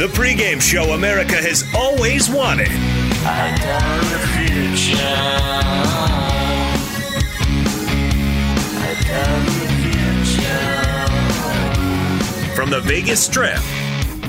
[0.00, 2.68] The pregame show America has always wanted.
[12.54, 13.58] From the Vegas Strip,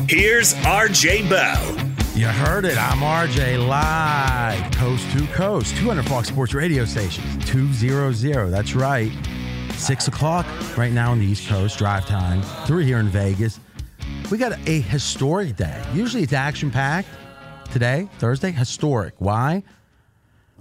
[0.09, 1.65] here's RJ Bell.
[2.15, 2.77] You heard it.
[2.77, 8.49] I'm RJ live, coast to coast, 200 Fox Sports radio stations, 200.
[8.49, 9.13] That's right.
[9.75, 10.45] Six o'clock
[10.77, 12.41] right now on the East Coast, drive time.
[12.67, 13.61] Three here in Vegas.
[14.31, 15.83] We got a historic day.
[15.93, 17.09] Usually it's action packed.
[17.73, 19.13] Today, Thursday, historic.
[19.17, 19.61] Why?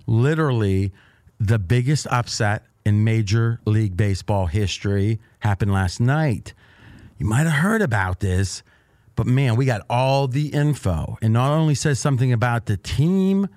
[0.09, 0.93] Literally,
[1.39, 6.53] the biggest upset in Major League Baseball history happened last night.
[7.19, 8.65] You might have heard about this,
[9.15, 11.17] but man, we got all the info.
[11.23, 13.49] And not only says something about the team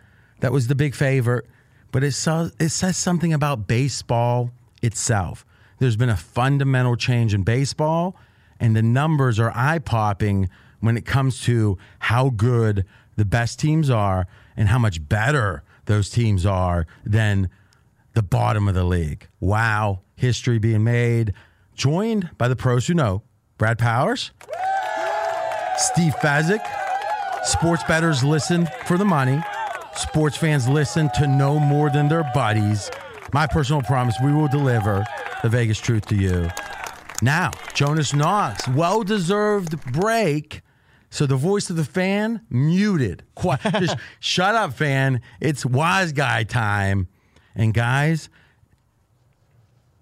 [0.42, 1.48] that was the big favorite,
[1.92, 4.52] but it, says it says something about baseball
[4.84, 5.44] itself.
[5.80, 8.16] There's been a fundamental change in baseball,
[8.64, 12.86] and the numbers are eye popping when it comes to how good
[13.18, 14.26] the best teams are
[14.56, 17.50] and how much better those teams are than
[18.14, 19.28] the bottom of the league.
[19.42, 21.34] Wow, history being made.
[21.76, 23.24] Joined by the pros who know
[23.58, 24.32] Brad Powers,
[25.78, 26.66] Steve Fezzik.
[27.44, 29.44] Sports bettors listen for the money.
[29.98, 32.90] Sports fans listen to know more than their buddies.
[33.34, 35.04] My personal promise we will deliver
[35.42, 36.50] the Vegas truth to you.
[37.24, 40.62] Now, Jonas Knox, well deserved break.
[41.10, 43.24] So the voice of the fan muted.
[43.36, 45.22] Qui- Just shut up, fan.
[45.40, 47.08] It's wise guy time.
[47.56, 48.28] And guys,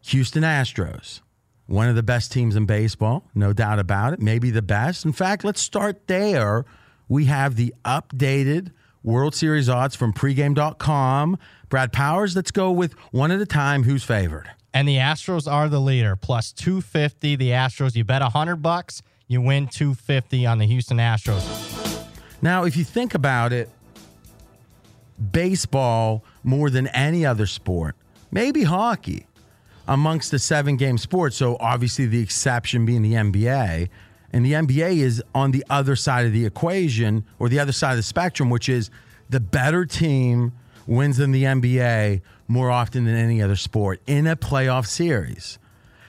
[0.08, 1.22] Houston Astros,
[1.68, 4.20] one of the best teams in baseball, no doubt about it.
[4.20, 5.06] Maybe the best.
[5.06, 6.66] In fact, let's start there.
[7.08, 8.72] We have the updated
[9.03, 11.38] World Series odds from pregame.com.
[11.70, 13.84] Brad Powers, let's go with one at a time.
[13.84, 14.50] Who's favored?
[14.73, 17.35] And the Astros are the leader, plus 250.
[17.35, 22.08] The Astros, you bet 100 bucks, you win 250 on the Houston Astros.
[22.41, 23.70] Now, if you think about it,
[25.32, 27.96] baseball more than any other sport,
[28.32, 29.28] maybe hockey,
[29.88, 31.35] amongst the seven game sports.
[31.35, 33.90] So, obviously, the exception being the NBA.
[34.34, 37.91] And the NBA is on the other side of the equation or the other side
[37.91, 38.90] of the spectrum, which is
[39.29, 40.53] the better team
[40.88, 45.58] wins in the NBA more often than any other sport in a playoff series.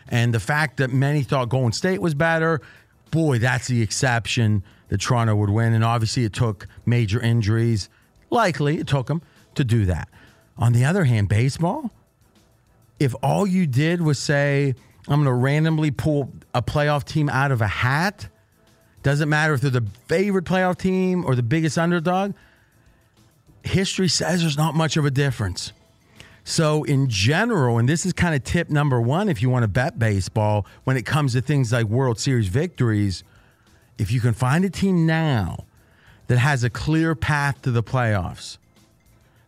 [0.09, 2.61] And the fact that many thought Golden State was better,
[3.11, 5.73] boy, that's the exception that Toronto would win.
[5.73, 7.89] And obviously, it took major injuries.
[8.29, 9.23] Likely, it took them
[9.55, 10.09] to do that.
[10.59, 11.91] On the other hand, baseball,
[12.99, 14.75] if all you did was say,
[15.09, 18.29] I'm going to randomly pull a playoff team out of a hat,
[19.03, 22.35] doesn't matter if they're the favorite playoff team or the biggest underdog,
[23.64, 25.73] history says there's not much of a difference.
[26.44, 29.69] So, in general, and this is kind of tip number one if you want to
[29.69, 33.23] bet baseball when it comes to things like World Series victories,
[33.97, 35.64] if you can find a team now
[36.26, 38.59] that has a clear path to the playoffs,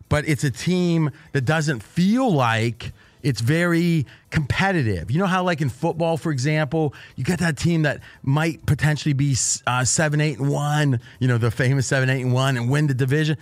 [0.07, 5.09] but it's a team that doesn't feel like it's very competitive.
[5.09, 9.13] You know how, like in football, for example, you get that team that might potentially
[9.13, 9.35] be
[9.65, 11.01] uh, seven, eight, and one.
[11.19, 13.37] You know, the famous seven, eight, and one, and win the division.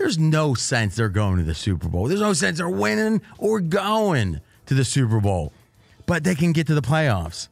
[0.00, 2.08] There's no sense they're going to the Super Bowl.
[2.08, 5.52] There's no sense they're winning or going to the Super Bowl,
[6.06, 7.48] but they can get to the playoffs.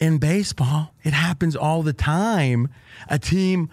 [0.00, 2.68] In baseball, it happens all the time.
[3.08, 3.70] A team,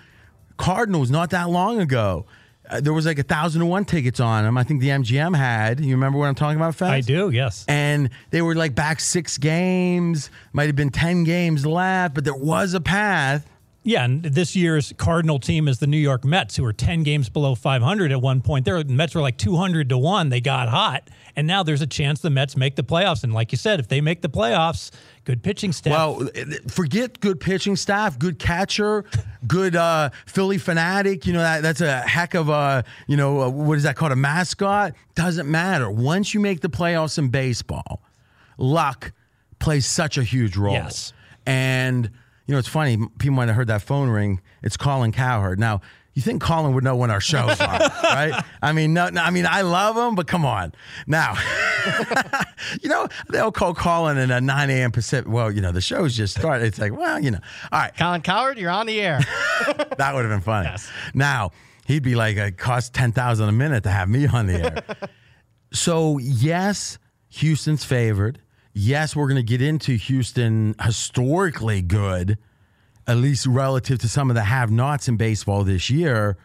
[0.56, 2.28] Cardinals, not that long ago,
[2.70, 4.56] uh, there was like a thousand and one tickets on them.
[4.56, 5.80] I think the MGM had.
[5.80, 6.90] You remember what I'm talking about, Fez?
[6.90, 7.66] I do, yes.
[7.68, 12.36] And they were like back six games, might have been 10 games left, but there
[12.36, 13.50] was a path.
[13.88, 17.30] Yeah, and this year's Cardinal team is the New York Mets, who were 10 games
[17.30, 18.66] below 500 at one point.
[18.66, 20.30] Their Mets were like 200 to 1.
[20.30, 21.08] They got hot.
[21.36, 23.24] And now there's a chance the Mets make the playoffs.
[23.24, 24.90] And like you said, if they make the playoffs,
[25.24, 25.94] good pitching staff.
[25.94, 26.28] Well,
[26.68, 29.06] forget good pitching staff, good catcher,
[29.46, 31.28] good uh, Phillie Phanatic.
[31.28, 34.14] You know that that's a heck of a you know uh, what is that called
[34.14, 34.94] a mascot?
[35.14, 35.92] Doesn't matter.
[35.92, 38.02] Once you make the playoffs in baseball,
[38.58, 39.12] luck
[39.60, 40.74] plays such a huge role.
[40.74, 41.14] Yes.
[41.46, 42.10] And
[42.46, 42.98] you know it's funny.
[43.20, 44.42] People might have heard that phone ring.
[44.62, 45.60] It's Colin Cowherd.
[45.60, 45.82] Now
[46.16, 48.44] you think Colin would know when our shows are, right?
[48.62, 50.74] I mean, no, no, I mean, I love him, but come on.
[51.06, 51.36] Now,
[52.82, 54.94] you know, they'll call Colin in at 9 a.m.
[54.94, 55.30] Pacific.
[55.30, 56.66] Well, you know, the show's just started.
[56.66, 57.40] It's like, well, you know,
[57.70, 57.96] all right.
[57.98, 59.20] Colin Cowherd, you're on the air.
[59.98, 60.70] that would have been funny.
[60.70, 60.90] Yes.
[61.14, 61.52] Now,
[61.86, 65.10] he'd be like, it costs 10000 a minute to have me on the air.
[65.74, 68.40] so, yes, Houston's favored.
[68.78, 72.38] Yes, we're going to get into Houston historically good
[73.08, 76.38] at least relative to some of the have nots in baseball this year,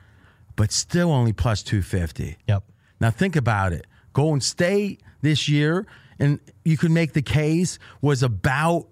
[0.56, 2.36] but still only plus 250.
[2.46, 2.64] Yep.
[3.00, 3.86] Now, think about it.
[4.12, 5.86] Golden State this year,
[6.18, 8.88] and you could make the case, was about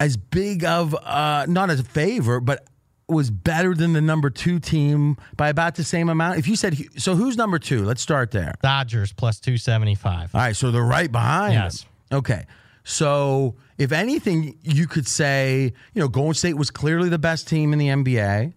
[0.00, 2.66] as big of, uh, not as a favor, but
[3.08, 6.38] was better than the number two team by about the same amount.
[6.38, 7.84] If you said, so who's number two?
[7.84, 8.54] Let's start there.
[8.62, 10.34] Dodgers plus 275.
[10.34, 11.52] All right, so they're right behind.
[11.52, 11.82] Yes.
[12.08, 12.18] Them.
[12.20, 12.46] Okay.
[12.84, 17.72] So, if anything, you could say, you know, Golden State was clearly the best team
[17.72, 18.54] in the NBA,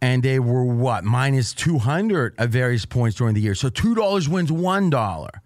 [0.00, 3.54] and they were what minus two hundred at various points during the year.
[3.54, 5.42] So two dollars wins one dollar.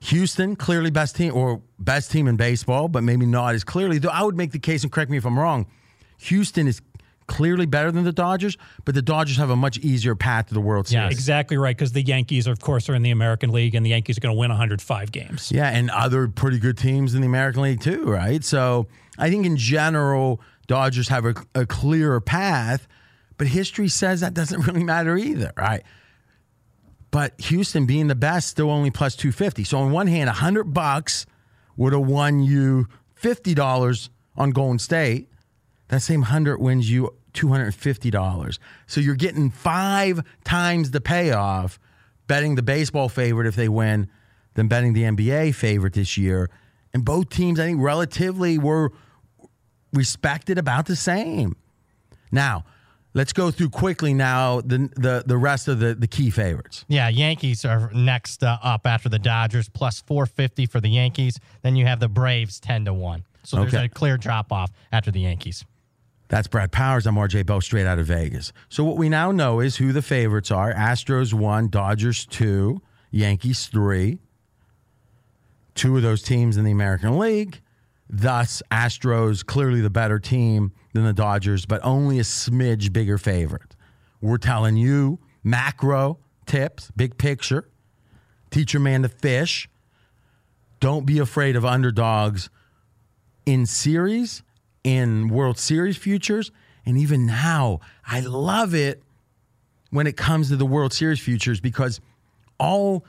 [0.00, 3.98] Houston clearly best team or best team in baseball, but maybe not as clearly.
[3.98, 5.66] Though I would make the case, and correct me if I'm wrong.
[6.18, 6.80] Houston is
[7.36, 8.56] clearly better than the Dodgers,
[8.86, 11.04] but the Dodgers have a much easier path to the World Series.
[11.04, 11.76] Yeah, exactly right.
[11.76, 14.22] Because the Yankees, are, of course, are in the American League, and the Yankees are
[14.22, 15.52] going to win 105 games.
[15.52, 18.42] Yeah, and other pretty good teams in the American League too, right?
[18.42, 18.86] So
[19.18, 22.88] I think in general, Dodgers have a, a clearer path,
[23.36, 25.82] but history says that doesn't really matter either, right?
[27.10, 29.64] But Houston being the best, still only plus 250.
[29.64, 31.26] So on one hand, 100 bucks
[31.76, 32.88] would have won you
[33.20, 35.28] $50 on Golden State.
[35.88, 38.58] That same 100 wins you $250.
[38.86, 41.78] So you're getting five times the payoff
[42.26, 44.08] betting the baseball favorite if they win
[44.54, 46.50] than betting the NBA favorite this year.
[46.92, 48.90] And both teams, I think, relatively were
[49.92, 51.56] respected about the same.
[52.32, 52.64] Now,
[53.14, 56.84] let's go through quickly now the the, the rest of the, the key favorites.
[56.88, 61.38] Yeah, Yankees are next uh, up after the Dodgers, plus 450 for the Yankees.
[61.62, 63.24] Then you have the Braves 10 to 1.
[63.44, 63.84] So there's Okay.
[63.84, 65.64] a clear drop off after the Yankees.
[66.28, 67.06] That's Brad Powers.
[67.06, 68.52] I'm RJ Bell, straight out of Vegas.
[68.68, 73.66] So what we now know is who the favorites are: Astros one, Dodgers two, Yankees
[73.66, 74.18] three.
[75.74, 77.60] Two of those teams in the American League.
[78.08, 83.76] Thus, Astros clearly the better team than the Dodgers, but only a smidge bigger favorite.
[84.20, 87.68] We're telling you macro tips, big picture.
[88.50, 89.68] Teach your man to fish.
[90.80, 92.48] Don't be afraid of underdogs
[93.44, 94.42] in series,
[94.86, 96.52] in World Series futures,
[96.86, 99.02] and even now, I love it
[99.90, 102.00] when it comes to the World Series futures because
[102.60, 103.04] all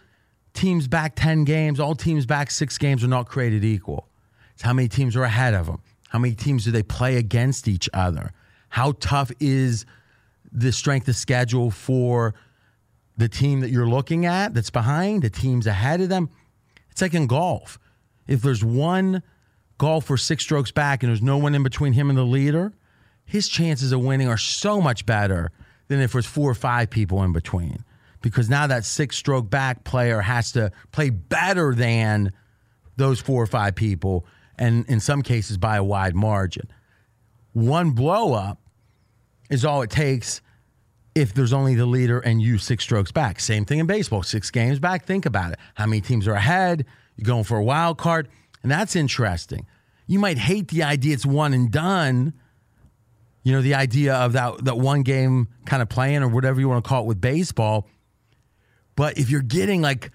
[0.56, 4.08] teams back 10 games, all teams back six games are not created equal.
[4.56, 5.84] It's how many teams are ahead of them.
[6.10, 8.34] How many teams do they play against each other?
[8.70, 9.86] How tough is
[10.52, 12.34] the strength of schedule for
[13.18, 16.32] the team that you're looking at that's behind, the teams ahead of them?
[16.90, 17.78] It's like in golf.
[18.26, 19.22] If there's one
[19.78, 22.74] golfer six strokes back and there's no one in between him and the leader,
[23.26, 25.52] his chances of winning are so much better
[25.88, 27.84] than if there's four or five people in between.
[28.22, 32.32] Because now that six stroke back player has to play better than
[32.96, 34.26] those four or five people,
[34.58, 36.68] and in some cases by a wide margin.
[37.54, 38.60] One blow up
[39.50, 40.42] is all it takes
[41.16, 43.40] if there's only the leader and you six strokes back.
[43.40, 45.06] Same thing in baseball, six games back.
[45.06, 45.60] Think about it.
[45.76, 46.86] How many teams are ahead?
[47.16, 48.30] You're going for a wild card,
[48.68, 49.66] and that's interesting.
[50.08, 52.34] You might hate the idea it's one and done.
[53.44, 56.68] You know, the idea of that that one game kind of playing or whatever you
[56.68, 57.88] want to call it with baseball.
[58.98, 60.12] But if you're getting like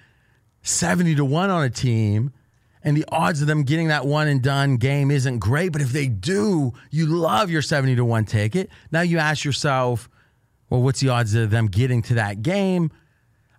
[0.60, 2.30] 70 to 1 on a team
[2.82, 5.92] and the odds of them getting that one and done game isn't great, but if
[5.92, 8.68] they do, you love your 70 to 1 ticket.
[8.90, 10.10] Now you ask yourself,
[10.68, 12.90] well, what's the odds of them getting to that game?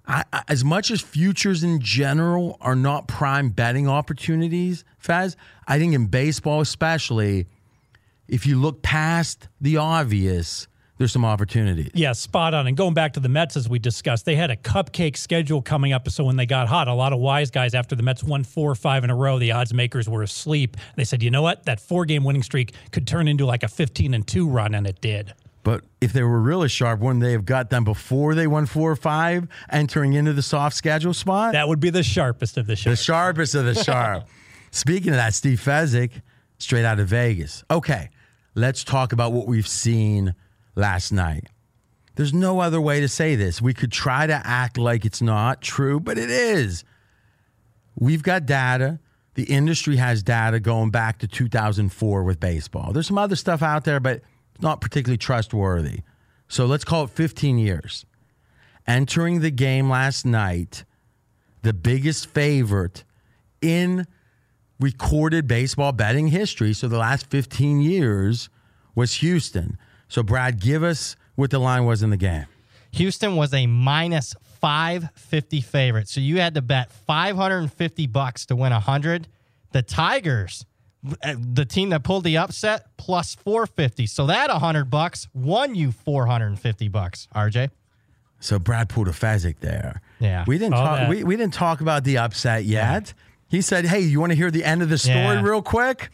[0.05, 5.35] I, as much as futures in general are not prime betting opportunities, Faz,
[5.67, 7.47] I think in baseball especially,
[8.27, 10.67] if you look past the obvious,
[10.97, 11.91] there's some opportunities.
[11.93, 12.67] Yeah, spot on.
[12.67, 15.91] And going back to the Mets, as we discussed, they had a cupcake schedule coming
[15.91, 16.07] up.
[16.09, 18.69] So when they got hot, a lot of wise guys after the Mets won four
[18.69, 20.77] or five in a row, the odds makers were asleep.
[20.95, 21.65] They said, you know what?
[21.65, 24.85] That four game winning streak could turn into like a 15 and 2 run, and
[24.85, 25.33] it did.
[25.63, 28.91] But if they were really sharp, wouldn't they have got them before they won four
[28.91, 31.53] or five, entering into the soft schedule spot?
[31.53, 32.91] That would be the sharpest of the sharp.
[32.91, 34.27] The sharpest of the sharp.
[34.71, 36.21] Speaking of that, Steve Fezzik,
[36.57, 37.63] straight out of Vegas.
[37.71, 38.09] Okay,
[38.55, 40.35] let's talk about what we've seen
[40.75, 41.47] last night.
[42.15, 43.61] There's no other way to say this.
[43.61, 46.83] We could try to act like it's not true, but it is.
[47.95, 48.99] We've got data.
[49.35, 52.93] The industry has data going back to 2004 with baseball.
[52.93, 54.21] There's some other stuff out there, but
[54.61, 56.01] not particularly trustworthy.
[56.47, 58.05] So let's call it 15 years.
[58.85, 60.83] Entering the game last night,
[61.61, 63.03] the biggest favorite
[63.61, 64.05] in
[64.79, 68.49] recorded baseball betting history, so the last 15 years,
[68.95, 69.77] was Houston.
[70.09, 72.45] So, Brad, give us what the line was in the game.
[72.91, 76.07] Houston was a minus 550 favorite.
[76.07, 79.27] So you had to bet 550 bucks to win 100.
[79.71, 80.65] The Tigers,
[81.03, 84.05] the team that pulled the upset, plus 450.
[84.07, 87.69] So that 100 bucks won you 450 bucks, RJ.
[88.39, 90.01] So Brad pulled a Fezzik there.
[90.19, 90.43] Yeah.
[90.47, 93.13] We didn't Saw talk we, we didn't talk about the upset yet.
[93.47, 95.41] He said, Hey, you want to hear the end of the story Yeah.
[95.43, 96.09] real quick?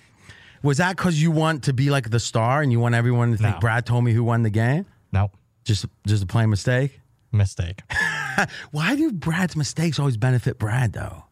[0.61, 3.37] Was that because you want to be like the star and you want everyone to
[3.37, 3.59] think No.
[3.59, 4.85] Brad told me who won the game?
[5.11, 5.31] Nope.
[5.63, 6.99] Just just a plain mistake?
[7.31, 7.81] Mistake.
[8.71, 11.25] Why do Brad's mistakes always benefit Brad, though?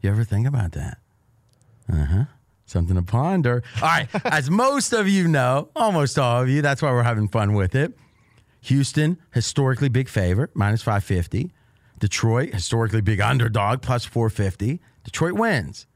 [0.00, 0.98] You ever think about that?
[1.92, 2.24] Uh huh.
[2.66, 3.62] Something to ponder.
[3.82, 4.08] All right.
[4.24, 7.74] As most of you know, almost all of you, that's why we're having fun with
[7.74, 7.96] it.
[8.62, 11.52] Houston, historically big favorite, minus 550.
[11.98, 14.80] Detroit, historically big underdog, plus 450.
[15.04, 15.86] Detroit wins.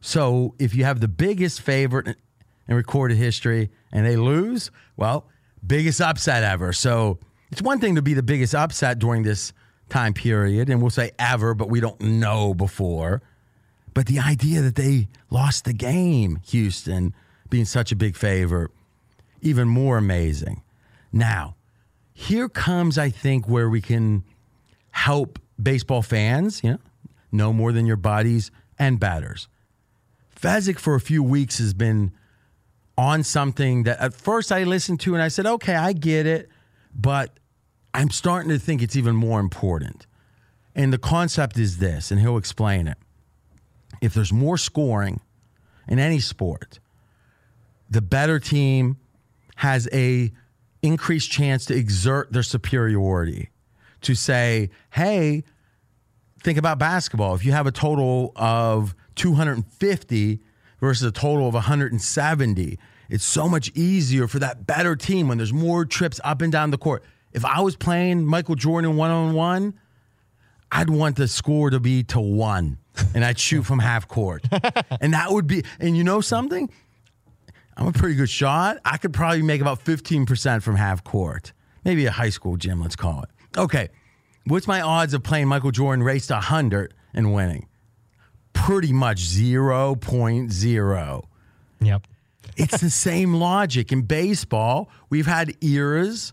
[0.00, 2.16] So if you have the biggest favorite
[2.68, 5.28] in recorded history and they lose, well,
[5.66, 6.72] biggest upset ever.
[6.72, 7.18] So
[7.50, 9.52] it's one thing to be the biggest upset during this
[9.88, 13.22] time period, and we'll say ever, but we don't know before.
[13.94, 17.14] But the idea that they lost the game, Houston,
[17.48, 18.72] being such a big favorite,
[19.40, 20.62] even more amazing.
[21.12, 21.54] Now,
[22.12, 24.24] here comes, I think, where we can
[24.90, 26.78] help baseball fans, you know,
[27.30, 29.48] know more than your buddies and batters.
[30.34, 32.12] Fezzik for a few weeks has been
[32.96, 36.48] on something that at first I listened to and I said, okay, I get it,
[36.94, 37.38] but
[37.92, 40.06] I'm starting to think it's even more important.
[40.74, 42.98] And the concept is this, and he'll explain it.
[44.00, 45.20] If there's more scoring
[45.88, 46.80] in any sport,
[47.88, 48.98] the better team
[49.56, 50.32] has a
[50.82, 53.50] increased chance to exert their superiority
[54.02, 55.44] to say, hey,
[56.42, 57.34] think about basketball.
[57.34, 60.40] If you have a total of 250
[60.80, 65.52] versus a total of 170, it's so much easier for that better team when there's
[65.52, 67.02] more trips up and down the court.
[67.32, 69.74] If I was playing Michael Jordan one on one,
[70.70, 72.78] I'd want the score to be to one
[73.14, 74.44] and I'd shoot from half court.
[75.00, 76.70] and that would be, and you know something?
[77.76, 78.78] I'm a pretty good shot.
[78.84, 81.52] I could probably make about 15% from half court.
[81.84, 83.58] Maybe a high school gym, let's call it.
[83.58, 83.88] Okay.
[84.46, 87.66] What's my odds of playing Michael Jordan race to 100 and winning?
[88.52, 91.24] Pretty much 0.0.
[91.80, 92.06] Yep.
[92.56, 94.88] It's the same logic in baseball.
[95.10, 96.32] We've had eras.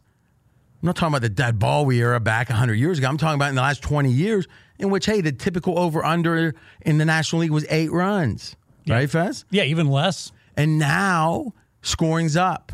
[0.82, 3.08] I'm not talking about the dead ball era back 100 years ago.
[3.08, 4.48] I'm talking about in the last 20 years
[4.81, 8.55] in which, hey, the typical over under in the National League was eight runs.
[8.88, 9.45] Right, Fez?
[9.51, 10.31] Yeah, even less.
[10.57, 12.71] And now scoring's up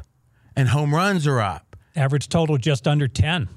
[0.55, 3.49] and home runs are up Average total just under 10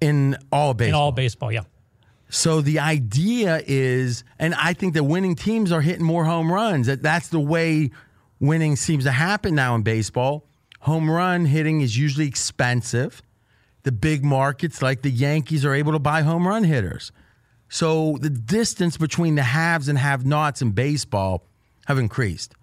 [0.00, 0.88] in all baseball.
[0.88, 1.52] in all baseball.
[1.52, 1.62] Yeah.
[2.28, 6.86] So the idea is, and I think the winning teams are hitting more home runs.
[6.86, 7.90] That that's the way
[8.40, 10.44] winning seems to happen now in baseball.
[10.80, 13.22] home run hitting is usually expensive.
[13.84, 17.10] The big markets like the Yankees are able to buy home run hitters.
[17.68, 21.44] So the distance between the haves and have nots in baseball
[21.86, 22.54] have increased.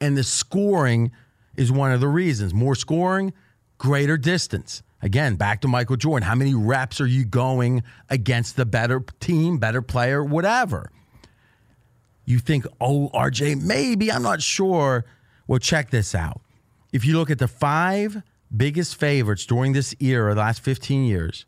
[0.00, 1.12] And the scoring
[1.56, 2.52] is one of the reasons.
[2.52, 3.32] More scoring,
[3.78, 4.82] greater distance.
[5.00, 6.26] Again, back to Michael Jordan.
[6.26, 10.90] How many reps are you going against the better team, better player, whatever?
[12.24, 15.04] You think, oh, RJ, maybe, I'm not sure.
[15.48, 16.40] Well, check this out.
[16.92, 18.22] If you look at the five
[18.56, 21.46] biggest favorites during this era, the last 15 years,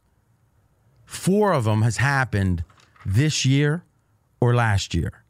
[1.05, 2.65] four of them has happened
[3.05, 3.85] this year
[4.41, 5.25] or last year.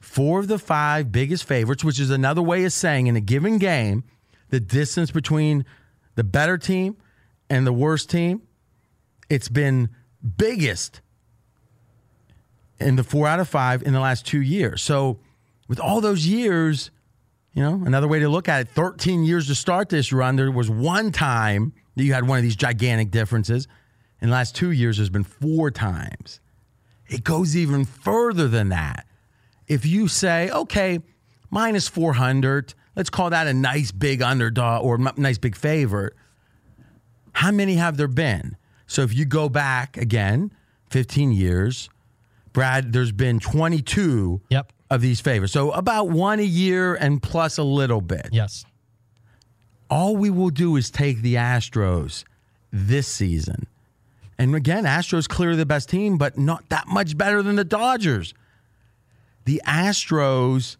[0.00, 3.58] Four of the five biggest favorites, which is another way of saying in a given
[3.58, 4.04] game,
[4.50, 5.64] the distance between
[6.14, 6.96] the better team
[7.50, 8.42] and the worst team,
[9.28, 9.90] it's been
[10.36, 11.00] biggest
[12.80, 14.82] in the four out of five in the last two years.
[14.82, 15.18] So,
[15.66, 16.90] with all those years,
[17.52, 20.50] you know, another way to look at it 13 years to start this run, there
[20.50, 23.68] was one time that you had one of these gigantic differences.
[24.20, 26.40] In the last two years, there's been four times.
[27.08, 29.06] It goes even further than that.
[29.66, 31.00] If you say, okay,
[31.50, 36.14] minus 400, let's call that a nice big underdog or nice big favorite.
[37.32, 38.56] How many have there been?
[38.86, 40.52] So if you go back again,
[40.90, 41.90] 15 years,
[42.52, 44.72] Brad, there's been 22 Yep.
[44.90, 45.52] of these favors.
[45.52, 48.28] So about one a year and plus a little bit.
[48.32, 48.64] Yes.
[49.90, 52.24] All we will do is take the Astros
[52.72, 53.66] this season.
[54.38, 58.34] And again, Astros clearly the best team, but not that much better than the Dodgers.
[59.44, 60.76] The Astros,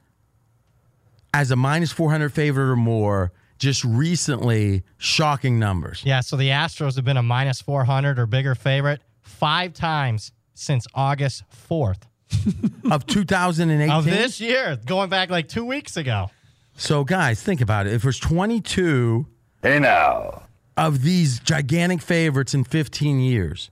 [1.34, 6.02] as a minus 400 favorite or more, just recently shocking numbers.
[6.04, 10.86] Yeah, so the Astros have been a minus 400 or bigger favorite five times since
[10.94, 12.02] August 4th
[12.90, 13.90] of 2018.
[13.90, 16.30] of this year, going back like two weeks ago.
[16.76, 17.94] So, guys, think about it.
[17.94, 19.26] If there's 22
[19.62, 20.44] Hey now.
[20.78, 23.70] Of these gigantic favorites in 15 years,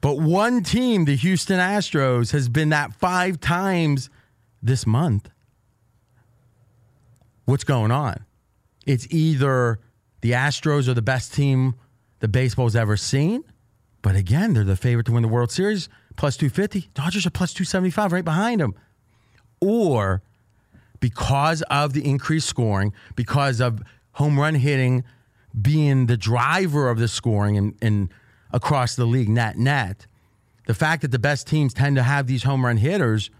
[0.00, 4.08] but one team, the Houston Astros, has been that five times
[4.62, 5.28] this month,
[7.44, 8.24] what's going on?
[8.86, 9.80] It's either
[10.22, 11.74] the Astros are the best team
[12.20, 13.44] the baseball's ever seen,
[14.00, 16.88] but again, they're the favorite to win the World Series, plus 250.
[16.94, 18.74] Dodgers are plus 275 right behind them.
[19.60, 20.22] Or
[21.00, 25.04] because of the increased scoring, because of home run hitting
[25.60, 28.12] being the driver of the scoring and, and
[28.52, 30.06] across the league net net,
[30.66, 33.30] the fact that the best teams tend to have these home run hitters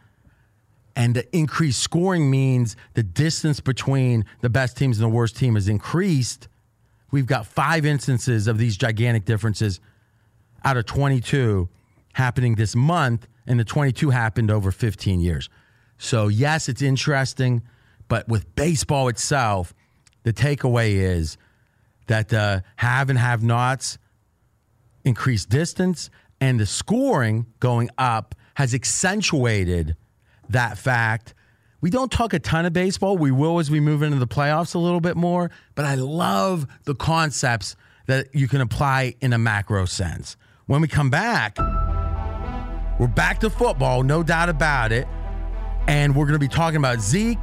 [0.98, 5.54] and the increased scoring means the distance between the best teams and the worst team
[5.54, 6.48] has increased.
[7.12, 9.78] We've got five instances of these gigantic differences
[10.64, 11.68] out of 22
[12.14, 15.48] happening this month, and the 22 happened over 15 years.
[15.98, 17.62] So, yes, it's interesting,
[18.08, 19.72] but with baseball itself,
[20.24, 21.38] the takeaway is
[22.08, 23.98] that the have and have nots
[25.04, 29.96] increased distance and the scoring going up has accentuated
[30.48, 31.34] that fact.
[31.80, 33.16] We don't talk a ton of baseball.
[33.16, 36.66] We will as we move into the playoffs a little bit more, but I love
[36.84, 40.36] the concepts that you can apply in a macro sense.
[40.66, 41.56] When we come back,
[42.98, 45.06] we're back to football, no doubt about it.
[45.86, 47.38] And we're going to be talking about Zeke.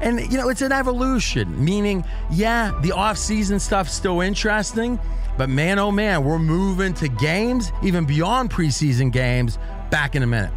[0.00, 4.98] And, you know, it's an evolution, meaning, yeah, the offseason stuff's still interesting,
[5.36, 9.58] but man, oh man, we're moving to games, even beyond preseason games,
[9.90, 10.52] back in a minute.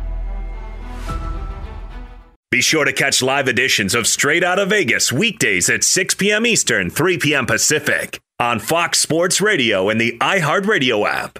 [2.51, 6.45] Be sure to catch live editions of Straight Out of Vegas weekdays at 6 p.m.
[6.45, 7.47] Eastern, 3 p.m.
[7.47, 11.39] Pacific on Fox Sports Radio and the iHeartRadio app.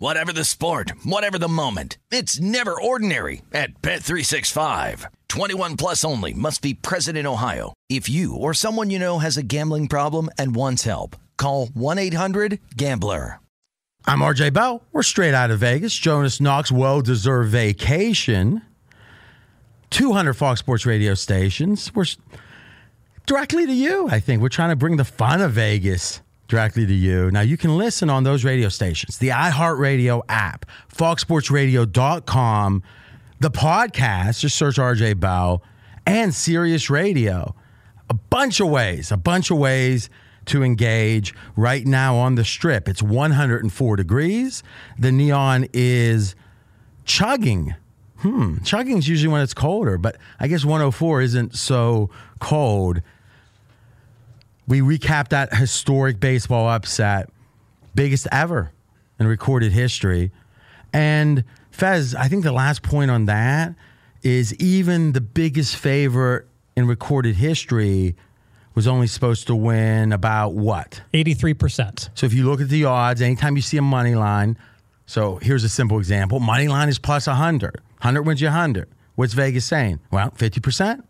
[0.00, 5.06] Whatever the sport, whatever the moment, it's never ordinary at Bet365.
[5.26, 7.74] 21 plus only must be present in Ohio.
[7.90, 13.40] If you or someone you know has a gambling problem and wants help, call 1-800-GAMBLER.
[14.06, 14.84] I'm RJ Bell.
[14.92, 15.96] We're straight out of Vegas.
[15.96, 18.62] Jonas Knox, well-deserved vacation.
[19.90, 21.92] 200 Fox Sports radio stations.
[21.92, 22.06] We're
[23.26, 24.42] directly to you, I think.
[24.42, 27.30] We're trying to bring the fun of Vegas directly to you.
[27.30, 32.82] Now you can listen on those radio stations, the iHeartRadio app, foxsportsradio.com,
[33.40, 35.62] the podcast, just search RJ Bell,
[36.06, 37.54] and Sirius Radio.
[38.10, 40.08] A bunch of ways, a bunch of ways
[40.46, 42.88] to engage right now on the strip.
[42.88, 44.62] It's 104 degrees.
[44.98, 46.34] The neon is
[47.04, 47.74] chugging.
[48.20, 53.02] Hmm, chugging is usually when it's colder, but I guess 104 isn't so cold
[54.68, 57.30] we recap that historic baseball upset,
[57.94, 58.70] biggest ever
[59.18, 60.30] in recorded history.
[60.92, 63.74] And Fez, I think the last point on that
[64.22, 68.14] is even the biggest favorite in recorded history
[68.74, 71.00] was only supposed to win about what?
[71.14, 72.10] 83%.
[72.14, 74.56] So if you look at the odds, anytime you see a money line,
[75.06, 77.80] so here's a simple example money line is plus 100.
[78.00, 78.88] 100 wins you 100.
[79.14, 79.98] What's Vegas saying?
[80.12, 81.02] Well, 50%.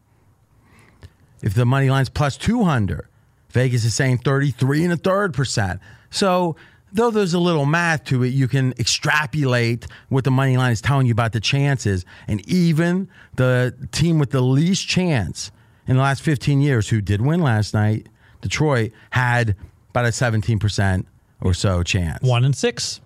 [1.42, 3.06] If the money line's plus 200,
[3.50, 5.80] Vegas is saying 33 and a third percent.
[6.10, 6.56] So,
[6.92, 10.80] though there's a little math to it, you can extrapolate what the money line is
[10.80, 12.04] telling you about the chances.
[12.26, 15.50] And even the team with the least chance
[15.86, 18.08] in the last 15 years, who did win last night,
[18.40, 19.56] Detroit, had
[19.90, 21.04] about a 17%
[21.40, 22.22] or so chance.
[22.22, 23.00] One in six.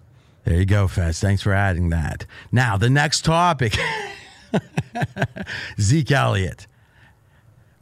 [0.44, 1.20] There you go, Fez.
[1.20, 2.26] Thanks for adding that.
[2.50, 3.76] Now, the next topic
[5.80, 6.66] Zeke Elliott.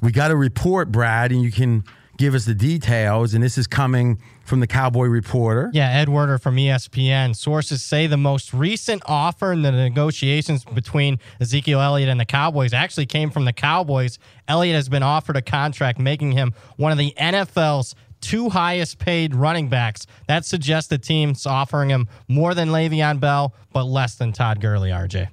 [0.03, 1.85] We got a report, Brad, and you can
[2.21, 3.33] give us the details.
[3.33, 5.71] And this is coming from the Cowboy Reporter.
[5.73, 7.35] Yeah, Ed Werder from ESPN.
[7.35, 12.75] Sources say the most recent offer in the negotiations between Ezekiel Elliott and the Cowboys
[12.75, 14.19] actually came from the Cowboys.
[14.47, 19.35] Elliott has been offered a contract, making him one of the NFL's two highest paid
[19.35, 20.07] running backs.
[20.29, 24.91] That suggests the team's offering him more than Le'Veon Bell, but less than Todd Gurley,
[24.91, 25.29] RJ.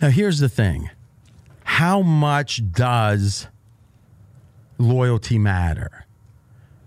[0.00, 0.88] Now, here's the thing
[1.64, 3.48] how much does
[4.78, 6.06] loyalty matter?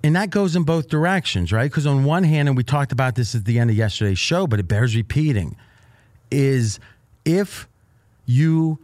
[0.03, 1.69] And that goes in both directions, right?
[1.69, 4.47] Because on one hand, and we talked about this at the end of yesterday's show,
[4.47, 5.57] but it bears repeating,
[6.31, 6.79] is
[7.25, 7.67] if
[8.25, 8.79] you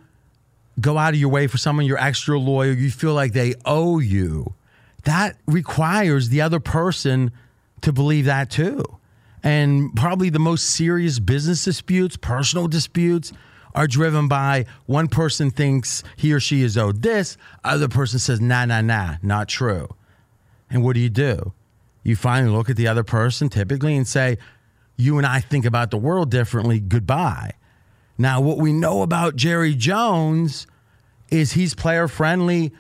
[0.81, 3.99] go out of your way for someone you're extra loyal, you feel like they owe
[3.99, 4.53] you,
[5.03, 7.31] that requires the other person
[7.81, 8.83] to believe that too.
[9.43, 13.31] And probably the most serious business disputes, personal disputes,
[13.75, 18.41] are driven by one person thinks he or she is owed this, other person says,
[18.41, 19.89] nah, nah, nah, not true.
[20.69, 21.53] And what do you do?
[22.03, 24.37] You finally look at the other person typically and say,
[24.95, 27.51] you and I think about the world differently, goodbye.
[28.17, 30.67] Now, what we know about Jerry Jones
[31.29, 32.71] is he's player friendly.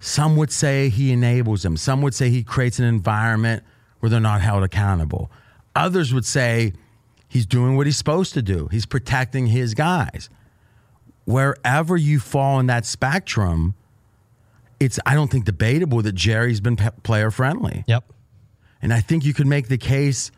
[0.00, 1.76] Some would say he enables them.
[1.76, 3.64] Some would say he creates an environment
[4.00, 5.30] where they're not held accountable.
[5.76, 6.72] Others would say
[7.28, 8.68] he's doing what he's supposed to do.
[8.70, 10.30] He's protecting his guys.
[11.28, 13.74] Wherever you fall in that spectrum,
[14.80, 17.84] it's I don't think debatable that Jerry's been pe- player friendly.
[17.86, 18.10] Yep.
[18.80, 20.30] And I think you could make the case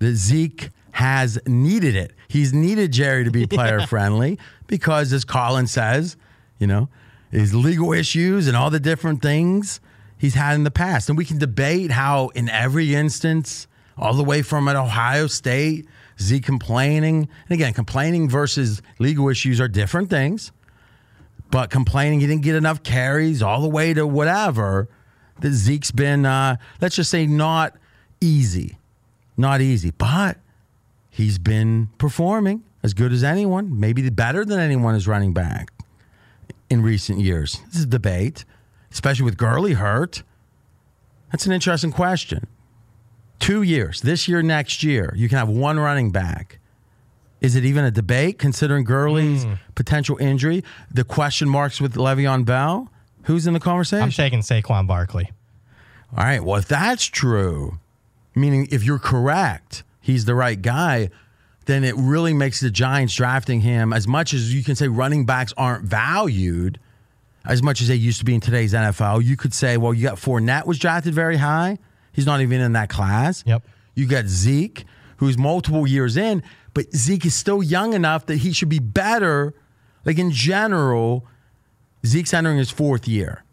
[0.00, 2.14] that Zeke has needed it.
[2.28, 6.16] He's needed Jerry to be player friendly because, as Colin says,
[6.58, 6.88] you know,
[7.30, 9.80] his legal issues and all the different things
[10.16, 11.10] he's had in the past.
[11.10, 13.66] And we can debate how, in every instance,
[13.98, 15.86] all the way from at Ohio State,
[16.20, 17.28] Zeke complaining.
[17.48, 20.52] And again, complaining versus legal issues are different things.
[21.50, 24.88] But complaining he didn't get enough carries all the way to whatever,
[25.40, 27.76] that Zeke's been, uh, let's just say, not
[28.20, 28.78] easy.
[29.36, 29.92] Not easy.
[29.92, 30.38] But
[31.10, 35.72] he's been performing as good as anyone, maybe better than anyone is running back
[36.68, 37.60] in recent years.
[37.68, 38.44] This is a debate,
[38.92, 40.22] especially with Gurley hurt.
[41.30, 42.46] That's an interesting question.
[43.38, 46.58] Two years, this year, next year, you can have one running back.
[47.40, 49.54] Is it even a debate considering Gurley's hmm.
[49.74, 50.64] potential injury?
[50.90, 52.90] The question marks with Le'Veon Bell?
[53.24, 54.04] Who's in the conversation?
[54.04, 55.30] I'm taking Saquon Barkley.
[56.16, 56.42] All right.
[56.42, 57.78] Well, if that's true,
[58.34, 61.10] meaning if you're correct, he's the right guy,
[61.66, 65.26] then it really makes the Giants drafting him as much as you can say running
[65.26, 66.80] backs aren't valued
[67.44, 69.22] as much as they used to be in today's NFL.
[69.22, 71.78] You could say, well, you got Fournette was drafted very high.
[72.18, 73.44] He's not even in that class.
[73.46, 73.62] Yep.
[73.94, 74.84] You got Zeke,
[75.18, 76.42] who's multiple years in,
[76.74, 79.54] but Zeke is still young enough that he should be better.
[80.04, 81.24] Like in general,
[82.04, 83.44] Zeke's entering his fourth year.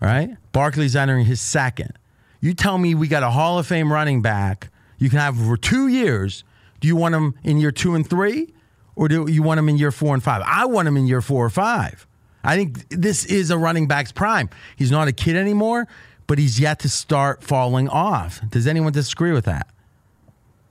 [0.00, 0.36] right?
[0.52, 1.94] Barkley's entering his second.
[2.40, 5.56] You tell me we got a Hall of Fame running back you can have for
[5.56, 6.44] two years.
[6.78, 8.54] Do you want him in year two and three?
[8.94, 10.40] Or do you want him in year four and five?
[10.46, 12.06] I want him in year four or five.
[12.44, 14.50] I think this is a running back's prime.
[14.76, 15.88] He's not a kid anymore,
[16.26, 18.40] but he's yet to start falling off.
[18.48, 19.68] Does anyone disagree with that?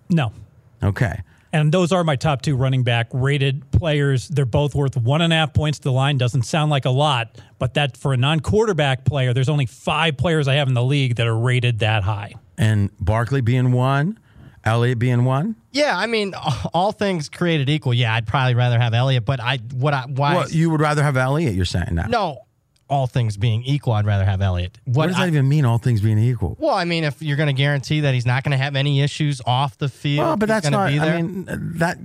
[0.10, 0.32] No.
[0.82, 1.22] Okay.
[1.52, 4.28] And those are my top two running back rated players.
[4.28, 6.18] They're both worth one and a half points to the line.
[6.18, 10.18] Doesn't sound like a lot, but that for a non quarterback player, there's only five
[10.18, 12.34] players I have in the league that are rated that high.
[12.58, 14.18] And Barkley being one,
[14.63, 15.56] Elliott being one.
[15.72, 16.34] Yeah, I mean,
[16.74, 17.94] all things created equal.
[17.94, 21.04] Yeah, I'd probably rather have Elliott, but I what I why Well, you would rather
[21.04, 22.08] have Elliott, you're saying now.
[22.08, 22.39] no,
[22.89, 24.78] all things being equal, I'd rather have Elliott.
[24.86, 26.56] What does that I- even mean, all things being equal?
[26.60, 29.02] Well, I mean, if you're going to guarantee that he's not going to have any
[29.02, 30.89] issues off the field, Well, but that's not.
[30.89, 31.15] Be there.
[31.15, 31.46] I mean,
[31.78, 31.98] that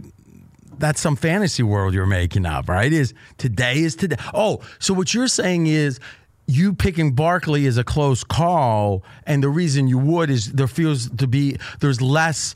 [0.79, 2.93] that's some fantasy world you're making up, right?
[2.93, 4.17] Is today is today.
[4.33, 5.99] Oh, so what you're saying is
[6.47, 11.11] you picking Barkley is a close call, and the reason you would is there feels
[11.11, 12.55] to be there's less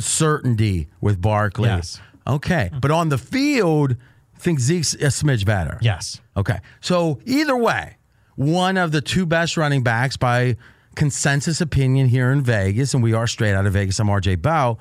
[0.00, 1.68] uncertainty with Barkley.
[1.68, 2.00] Yes.
[2.26, 3.92] Okay, but on the field,
[4.36, 5.78] I think Zeke's a smidge better.
[5.80, 6.58] yes, Okay.
[6.80, 7.98] So either way,
[8.34, 10.56] one of the two best running backs by
[10.94, 14.00] consensus opinion here in Vegas, and we are straight out of Vegas.
[14.00, 14.78] I'm RJ Bell.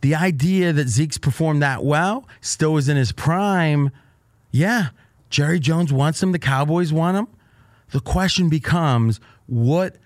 [0.00, 3.90] The idea that Zeke's performed that well, still is in his prime.
[4.50, 4.88] Yeah,
[5.28, 6.32] Jerry Jones wants him.
[6.32, 7.28] The Cowboys want him.
[7.90, 9.96] The question becomes what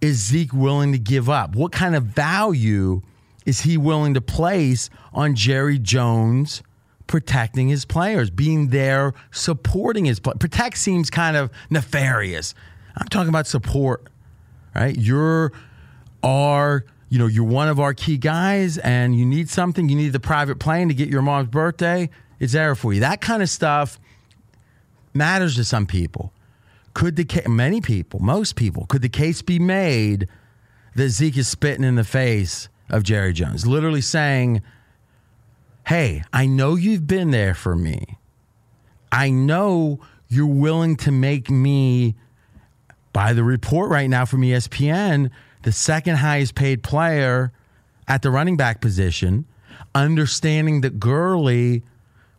[0.00, 1.56] is Zeke willing to give up?
[1.56, 3.02] What kind of value
[3.44, 6.62] is he willing to place on Jerry Jones
[7.06, 10.34] protecting his players, being there, supporting his play?
[10.38, 12.54] Protect seems kind of nefarious.
[12.96, 14.08] I'm talking about support,
[14.74, 14.96] right?
[14.96, 15.52] You're
[16.22, 20.12] our, you know, you're one of our key guys and you need something, you need
[20.12, 22.08] the private plane to get your mom's birthday,
[22.40, 23.00] it's there for you.
[23.00, 23.98] That kind of stuff
[25.12, 26.32] matters to some people.
[26.92, 30.28] Could the ca- many people, most people, could the case be made
[30.94, 34.62] that Zeke is spitting in the face of Jerry Jones, literally saying,
[35.86, 38.18] "Hey, I know you've been there for me.
[39.12, 42.14] I know you're willing to make me."
[43.12, 45.30] By the report right now from ESPN,
[45.62, 47.52] the second highest paid player
[48.08, 49.44] at the running back position,
[49.94, 51.84] understanding that Gurley,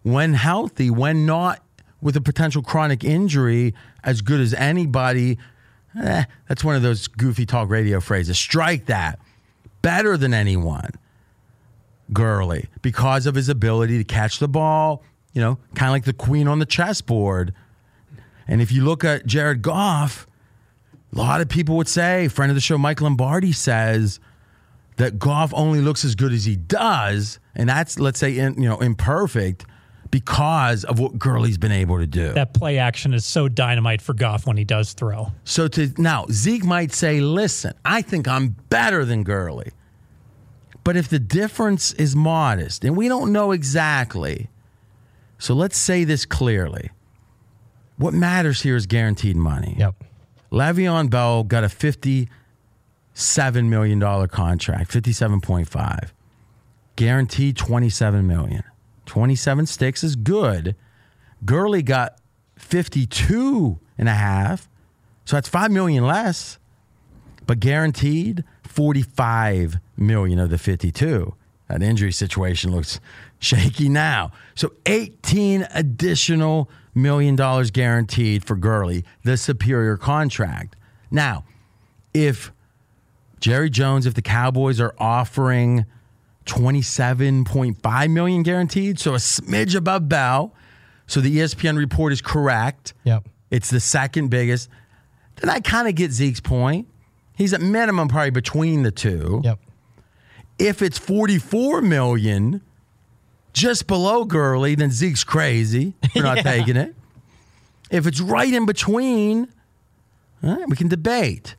[0.04, 1.64] when healthy, when not
[2.02, 5.38] with a potential chronic injury, as good as anybody.
[6.00, 8.38] Eh, that's one of those goofy talk radio phrases.
[8.38, 9.18] Strike that.
[9.82, 10.92] Better than anyone.
[12.14, 16.14] Gurley, because of his ability to catch the ball, you know, kind of like the
[16.14, 17.54] queen on the chessboard.
[18.48, 20.28] And if you look at Jared Goff,
[21.14, 24.20] a lot of people would say, friend of the show, Mike Lombardi says,
[24.98, 28.70] that Goff only looks as good as he does, and that's let's say in, you
[28.70, 29.66] know imperfect
[30.12, 32.32] because of what Gurley's been able to do.
[32.34, 35.32] That play action is so dynamite for Goff when he does throw.
[35.44, 39.72] So to now Zeke might say, "Listen, I think I'm better than Gurley."
[40.86, 44.50] But if the difference is modest, and we don't know exactly,
[45.40, 46.92] so let's say this clearly.
[47.98, 49.76] What matters here is guaranteed money.
[49.80, 50.04] Yep.
[50.52, 52.28] Le'Veon Bell got a $57
[53.68, 56.10] million contract, 57.5.
[56.96, 58.64] Guaranteed 27 million.
[59.08, 60.76] 27 sticks is good.
[61.44, 62.20] Gurley got
[62.60, 64.70] 52 and a half.
[65.26, 66.60] So that's 5 million less.
[67.48, 68.44] But guaranteed
[68.76, 71.34] 45 million of the 52.
[71.70, 73.00] That injury situation looks
[73.40, 74.32] shaky now.
[74.54, 80.76] So 18 additional million dollars guaranteed for Gurley, the superior contract.
[81.10, 81.46] Now,
[82.14, 82.52] if
[83.40, 85.86] Jerry Jones, if the Cowboys are offering
[86.46, 90.54] 27.5 million guaranteed, so a smidge above Bell,
[91.08, 92.94] so the ESPN report is correct.
[93.06, 93.28] Yep.
[93.52, 94.70] It's the second biggest.
[95.38, 96.88] Then I kind of get Zeke's point.
[97.36, 99.42] He's at minimum probably between the two.
[99.44, 99.60] Yep.
[100.58, 102.62] If it's 44 million,
[103.54, 106.96] just below Gurley, then Zeke's crazy for not taking it.
[107.92, 109.50] If it's right in between,
[110.44, 111.56] all right, we can debate.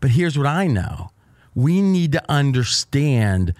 [0.00, 1.10] But here's what I know
[1.54, 3.54] we need to understand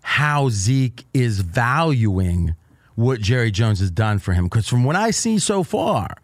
[0.00, 2.54] how Zeke is valuing
[2.94, 4.44] what Jerry Jones has done for him.
[4.44, 6.16] Because from what I see so far,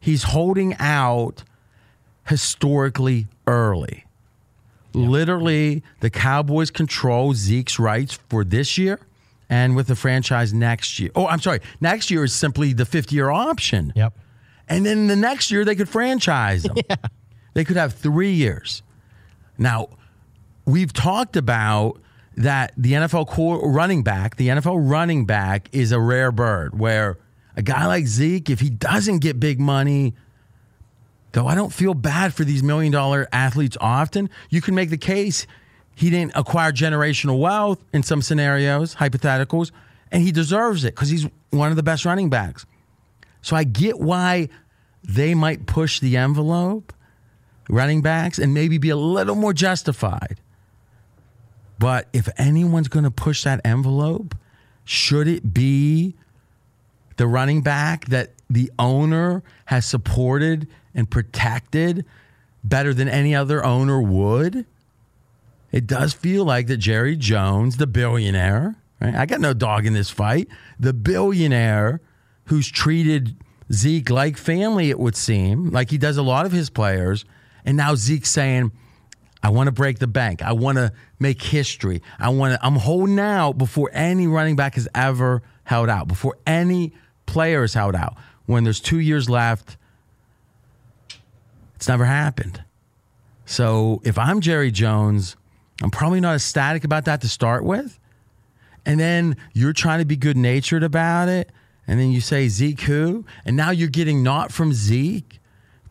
[0.00, 1.44] he's holding out
[2.26, 4.05] historically early.
[4.96, 9.00] Literally, the Cowboys control Zeke's rights for this year
[9.48, 11.10] and with the franchise next year.
[11.14, 11.60] Oh, I'm sorry.
[11.80, 13.92] Next year is simply the fifth year option.
[13.94, 14.16] Yep.
[14.68, 16.76] And then the next year, they could franchise them.
[16.88, 16.96] Yeah.
[17.54, 18.82] They could have three years.
[19.56, 19.88] Now,
[20.66, 21.98] we've talked about
[22.36, 27.16] that the NFL core running back, the NFL running back is a rare bird where
[27.56, 30.14] a guy like Zeke, if he doesn't get big money,
[31.36, 34.96] though I don't feel bad for these million dollar athletes often, you can make the
[34.96, 35.46] case
[35.94, 39.70] he didn't acquire generational wealth in some scenarios, hypotheticals,
[40.10, 42.64] and he deserves it because he's one of the best running backs.
[43.42, 44.48] So I get why
[45.04, 46.94] they might push the envelope,
[47.68, 50.40] running backs, and maybe be a little more justified.
[51.78, 54.34] But if anyone's going to push that envelope,
[54.86, 56.14] should it be
[57.18, 62.04] the running back that the owner has supported and protected
[62.62, 64.66] better than any other owner would?
[65.72, 69.14] It does feel like that Jerry Jones, the billionaire, right?
[69.14, 70.48] I got no dog in this fight.
[70.78, 72.00] The billionaire
[72.44, 73.36] who's treated
[73.72, 77.24] Zeke like family, it would seem, like he does a lot of his players.
[77.64, 78.72] And now Zeke's saying,
[79.42, 80.40] I want to break the bank.
[80.42, 82.00] I want to make history.
[82.18, 86.38] I want to, I'm holding out before any running back has ever held out, before
[86.46, 86.92] any
[87.26, 88.16] player has held out.
[88.46, 89.76] When there's two years left,
[91.74, 92.62] it's never happened.
[93.44, 95.36] So if I'm Jerry Jones,
[95.82, 97.98] I'm probably not ecstatic about that to start with.
[98.84, 101.50] And then you're trying to be good natured about it.
[101.86, 103.24] And then you say Zeke who?
[103.44, 105.38] And now you're getting not from Zeke,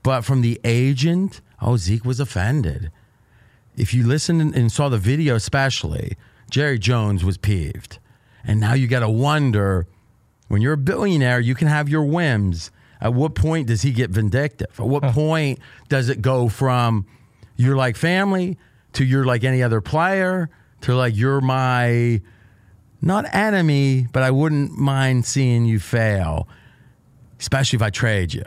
[0.04, 1.42] but from the agent.
[1.62, 2.92] Oh, Zeke was offended.
[3.78, 6.16] If you listened and saw the video, especially,
[6.50, 8.00] Jerry Jones was peeved.
[8.46, 9.88] And now you got to wonder
[10.48, 12.72] when you're a billionaire, you can have your whims.
[13.02, 14.80] At what point does he get vindictive?
[14.80, 17.06] At what point does it go from
[17.56, 18.58] you're like family
[18.94, 20.50] to you're like any other player
[20.82, 22.22] to like you're my
[23.02, 26.48] not enemy, but I wouldn't mind seeing you fail,
[27.40, 28.44] especially if I trade you.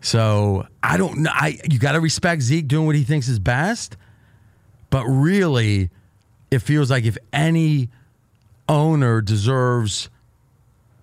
[0.00, 1.30] So I don't know.
[1.32, 3.96] I you got to respect Zeke doing what he thinks is best,
[4.90, 5.90] but really,
[6.50, 7.90] it feels like if any
[8.68, 10.08] owner deserves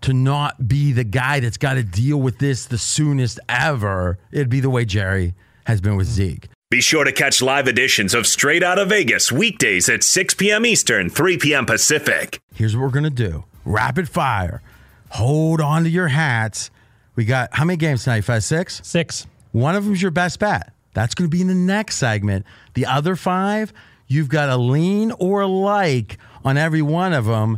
[0.06, 4.50] to not be the guy that's got to deal with this the soonest ever, it'd
[4.50, 5.34] be the way Jerry
[5.66, 6.48] has been with Zeke.
[6.70, 10.66] Be sure to catch live editions of Straight Outta Vegas weekdays at 6 p.m.
[10.66, 11.66] Eastern, 3 p.m.
[11.66, 12.40] Pacific.
[12.54, 14.62] Here's what we're gonna do: rapid fire.
[15.10, 16.70] Hold on to your hats.
[17.16, 18.22] We got how many games tonight?
[18.22, 18.82] Five, six.
[18.84, 19.26] Six.
[19.54, 20.72] One of them's your best bet.
[20.94, 22.46] That's going to be in the next segment.
[22.74, 23.74] The other five,
[24.08, 27.58] you've got a lean or a like on every one of them.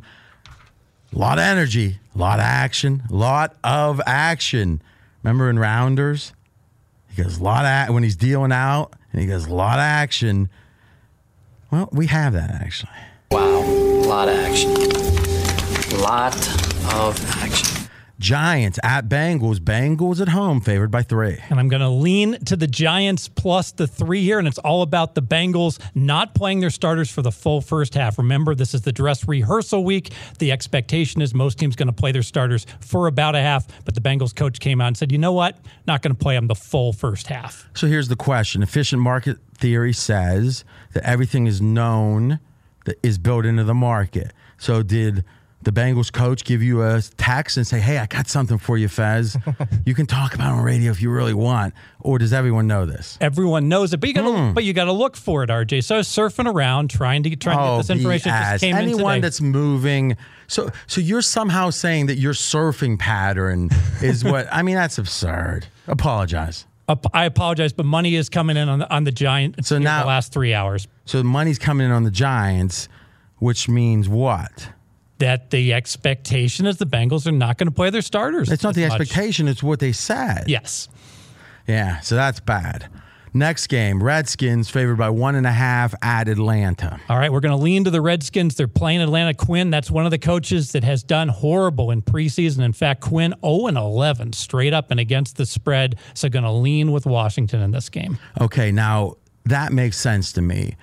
[1.13, 4.81] A lot of energy, a lot of action, a lot of action.
[5.23, 6.33] Remember in Rounders?
[7.09, 9.83] He goes, a lot of, when he's dealing out, and he goes, a lot of
[9.83, 10.49] action.
[11.71, 12.91] Well, we have that actually.
[13.31, 14.71] Wow, a lot of action.
[14.71, 16.35] A Lot
[16.93, 17.76] of action.
[18.19, 19.59] Giants at Bengals.
[19.59, 21.37] Bengals at home, favored by three.
[21.49, 24.81] And I'm going to lean to the Giants plus the three here, and it's all
[24.81, 28.17] about the Bengals not playing their starters for the full first half.
[28.17, 30.11] Remember, this is the dress rehearsal week.
[30.39, 33.93] The expectation is most teams going to play their starters for about a half, but
[33.93, 35.57] the Bengals coach came out and said, you know what?
[35.85, 37.67] Not going to play them the full first half.
[37.75, 40.63] So here's the question efficient market theory says
[40.93, 42.39] that everything is known
[42.85, 44.33] that is built into the market.
[44.57, 45.23] So did
[45.67, 48.87] the Bengals coach give you a text and say, "Hey, I got something for you,
[48.87, 49.35] Fez.
[49.85, 52.85] you can talk about it on radio if you really want," or does everyone know
[52.85, 53.17] this?
[53.19, 54.53] Everyone knows it, but you got to hmm.
[54.53, 55.83] but you got to look for it, RJ.
[55.83, 58.31] So surfing around trying to trying to get oh, this information.
[58.31, 58.59] It just BS.
[58.61, 59.21] came in Anyone today.
[59.25, 60.15] that's moving.
[60.47, 63.69] So, so you're somehow saying that your surfing pattern
[64.01, 64.47] is what?
[64.53, 65.67] I mean, that's absurd.
[65.87, 66.65] Apologize.
[67.13, 69.67] I apologize, but money is coming in on the on the Giants.
[69.67, 72.87] So in now- the last three hours, So the money's coming in on the Giants,
[73.39, 74.69] which means what?
[75.19, 78.51] That the expectation is the Bengals are not going to play their starters.
[78.51, 78.99] It's not the much.
[78.99, 80.45] expectation; it's what they said.
[80.47, 80.89] Yes.
[81.67, 82.89] Yeah, so that's bad.
[83.33, 86.99] Next game, Redskins favored by one and a half at Atlanta.
[87.09, 88.55] All right, we're going to lean to the Redskins.
[88.55, 89.33] They're playing Atlanta.
[89.33, 92.63] Quinn, that's one of the coaches that has done horrible in preseason.
[92.63, 95.97] In fact, Quinn 0 and 11 straight up and against the spread.
[96.13, 98.17] So going to lean with Washington in this game.
[98.41, 100.75] Okay, now that makes sense to me.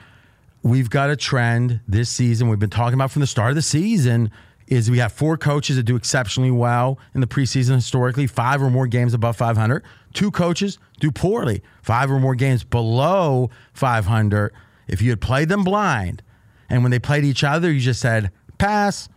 [0.64, 2.48] We've got a trend this season.
[2.48, 4.30] We've been talking about from the start of the season.
[4.66, 8.70] Is we have four coaches that do exceptionally well in the preseason historically, five or
[8.70, 9.84] more games above 500.
[10.14, 14.54] Two coaches do poorly, five or more games below 500.
[14.88, 16.22] If you had played them blind,
[16.70, 19.10] and when they played each other, you just said pass,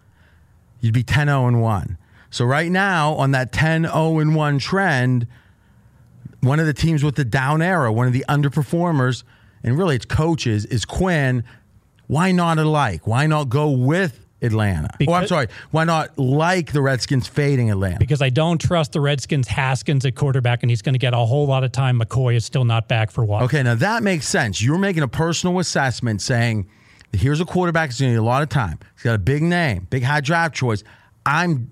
[0.82, 1.98] you'd be 10 0 and 1.
[2.30, 5.28] So right now, on that 10 0 and 1 trend,
[6.42, 9.24] one of the teams with the down arrow, one of the underperformers,
[9.68, 11.44] and really it's coaches, is Quinn.
[12.08, 13.06] Why not alike?
[13.06, 14.88] Why not go with Atlanta?
[15.08, 15.48] oh, I'm sorry.
[15.72, 18.00] Why not like the Redskins fading Atlanta?
[18.00, 21.18] Because I don't trust the Redskins Haskins at quarterback, and he's going to get a
[21.18, 22.00] whole lot of time.
[22.00, 23.60] McCoy is still not back for Washington.
[23.60, 24.62] Okay, now that makes sense.
[24.62, 26.70] You're making a personal assessment saying,
[27.12, 28.80] here's a quarterback who's going to need a lot of time.
[28.96, 30.82] He's got a big name, big high draft choice.
[31.26, 31.72] I'm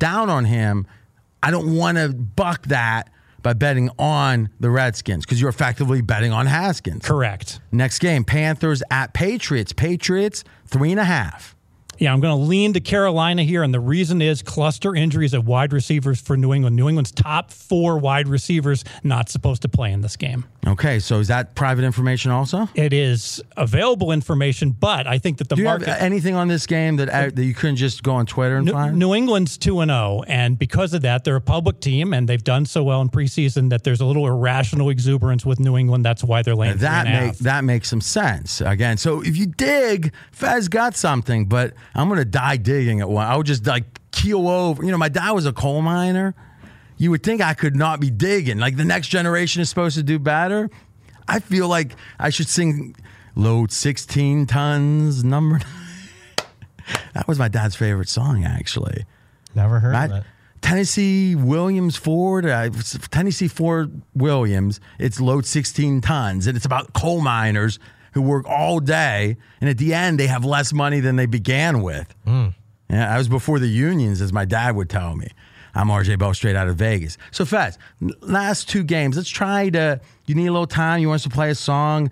[0.00, 0.88] down on him.
[1.40, 3.10] I don't want to buck that
[3.42, 7.04] by betting on the Redskins because you're effectively betting on Haskins.
[7.04, 7.60] Correct.
[7.72, 9.72] Next game, Panthers at Patriots.
[9.72, 11.54] Patriots, three and a half.
[11.98, 15.44] Yeah, I'm going to lean to Carolina here, and the reason is cluster injuries at
[15.44, 16.76] wide receivers for New England.
[16.76, 20.44] New England's top four wide receivers not supposed to play in this game.
[20.66, 22.68] Okay, so is that private information also?
[22.74, 25.88] It is available information, but I think that the Do you market.
[25.88, 28.66] have anything on this game that, uh, that you couldn't just go on Twitter and
[28.66, 28.98] New, find?
[28.98, 32.42] New England's 2 and 0 and because of that they're a public team and they've
[32.44, 36.22] done so well in preseason that there's a little irrational exuberance with New England that's
[36.22, 38.60] why they're laying that three and a make, that makes some sense.
[38.60, 43.26] Again, so if you dig, Fez got something, but I'm gonna die digging at one.
[43.26, 44.84] I would just like keel over.
[44.84, 46.34] You know, my dad was a coal miner.
[46.96, 48.58] You would think I could not be digging.
[48.58, 50.70] Like the next generation is supposed to do better.
[51.26, 52.96] I feel like I should sing
[53.34, 55.60] load 16 tons number.
[57.14, 59.04] that was my dad's favorite song, actually.
[59.54, 60.10] Never heard Right?
[60.10, 60.24] of it.
[60.60, 62.70] Tennessee Williams Ford, uh,
[63.10, 64.80] Tennessee Ford Williams.
[64.98, 67.78] It's load 16 tons, and it's about coal miners
[68.18, 71.82] who work all day, and at the end they have less money than they began
[71.82, 72.14] with.
[72.24, 72.48] Hmm.
[72.90, 75.28] Yeah, I was before the unions, as my dad would tell me.
[75.74, 77.18] I'm RJ Bell, straight out of Vegas.
[77.30, 77.44] So,
[78.02, 80.00] n- last two games, let's try to.
[80.26, 81.00] You need a little time.
[81.00, 82.10] You want us to play a song,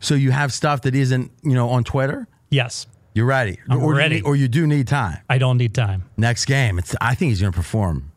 [0.00, 2.26] so you have stuff that isn't, you know, on Twitter.
[2.50, 4.14] yes, You're ready, I'm or you ready.
[4.16, 5.18] need- or you do need time.
[5.30, 6.02] I don't need time.
[6.16, 8.12] Next game, it's, I think he's going to perform.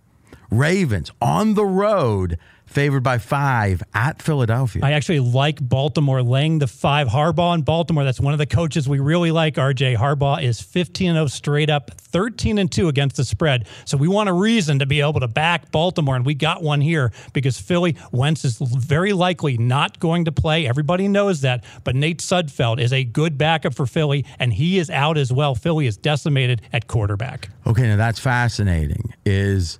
[0.52, 2.38] Ravens on the road,
[2.70, 4.82] favored by five at Philadelphia.
[4.86, 7.07] I actually like Baltimore laying the five.
[7.07, 8.03] Harbaugh in Baltimore.
[8.03, 9.55] That's one of the coaches we really like.
[9.55, 13.67] RJ Harbaugh is 15 0 straight up, 13 and 2 against the spread.
[13.86, 16.82] So we want a reason to be able to back Baltimore, and we got one
[16.82, 20.67] here because Philly Wentz is very likely not going to play.
[20.67, 24.89] Everybody knows that, but Nate Sudfeld is a good backup for Philly, and he is
[24.89, 25.55] out as well.
[25.55, 27.49] Philly is decimated at quarterback.
[27.65, 29.13] okay, now that's fascinating.
[29.26, 29.80] Is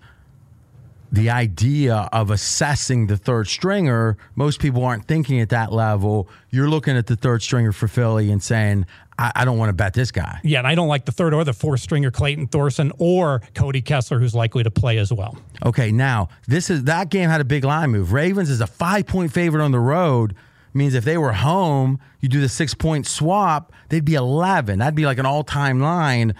[1.12, 4.18] the idea of assessing the third stringer?
[4.36, 6.28] Most people aren't thinking at that level.
[6.50, 8.86] You're looking at the third stringer for Philly and saying,
[9.20, 10.40] I, I don't want to bet this guy.
[10.44, 13.82] Yeah, and I don't like the third or the fourth stringer, Clayton Thorson or Cody
[13.82, 15.38] Kessler, who's likely to play as well.
[15.66, 18.14] Okay, now this is that game had a big line move.
[18.14, 20.36] Ravens is a five point favorite on the road.
[20.72, 24.80] Means if they were home, you do the six point swap, they'd be 11.
[24.80, 26.36] That'd be like an all time line.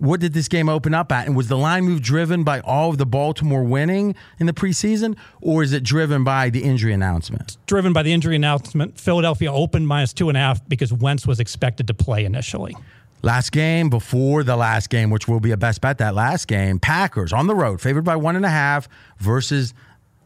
[0.00, 1.26] What did this game open up at?
[1.26, 5.14] And was the line move driven by all of the Baltimore winning in the preseason,
[5.42, 7.58] or is it driven by the injury announcement?
[7.66, 8.98] driven by the injury announcement.
[8.98, 12.74] Philadelphia opened minus two and a half because Wentz was expected to play initially.
[13.20, 16.78] Last game before the last game, which will be a best bet that last game,
[16.78, 18.88] Packers on the road, favored by one and a half
[19.18, 19.74] versus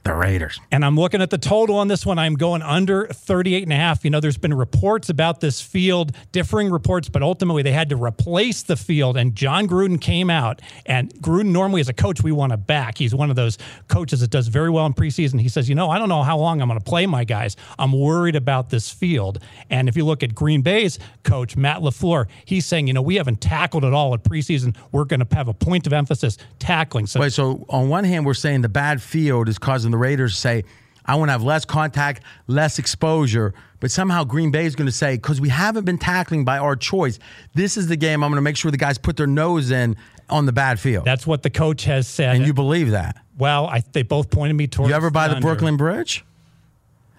[0.04, 0.60] the Raiders.
[0.70, 2.18] And I'm looking at the total on this one.
[2.18, 4.04] I'm going under 38 and a half.
[4.04, 7.96] You know, there's been reports about this field, differing reports, but ultimately they had to
[7.96, 9.16] replace the field.
[9.16, 10.60] And Jon Gruden came out.
[10.84, 12.98] And Gruden, normally as a coach, we want to back.
[12.98, 13.56] He's one of those
[13.88, 15.40] coaches that does very well in preseason.
[15.40, 17.56] He says, you know, I don't know how long I'm going to play my guys.
[17.78, 19.38] I'm worried about this field.
[19.70, 23.14] And if you look at Green Bay's coach, Matt LaFleur, he's saying, you know, we
[23.14, 24.76] haven't tackled at all at preseason.
[24.92, 27.06] We're going to have a point of emphasis tackling.
[27.06, 30.36] So, Wait, so on one hand, we're saying the bad field is causing the Raiders
[30.36, 30.64] say,
[31.06, 33.54] I want to have less contact, less exposure.
[33.78, 36.74] But somehow Green Bay is going to say, because we haven't been tackling by our
[36.74, 37.20] choice,
[37.54, 39.96] this is the game I'm going to make sure the guys put their nose in
[40.28, 41.04] on the bad field.
[41.04, 42.34] That's what the coach has said.
[42.34, 43.16] And you believe that?
[43.38, 44.88] Well, I, they both pointed me towards.
[44.88, 46.24] You ever buy the, the Brooklyn Bridge?